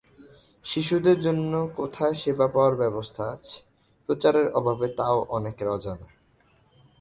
শিশুদের 0.65 1.17
জন্য 1.19 1.53
কোথায় 1.75 2.13
সেবা 2.13 2.47
পাওয়ার 2.47 2.75
ব্যবস্থা 2.75 3.23
আছে, 3.31 3.57
প্রচারের 4.09 4.47
অভাবে 4.51 4.87
তা-ও 4.87 5.19
অনেকের 5.29 5.67
অজানা। 5.69 6.07